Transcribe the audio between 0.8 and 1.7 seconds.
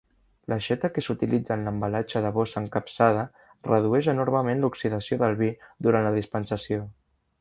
que s'utilitza en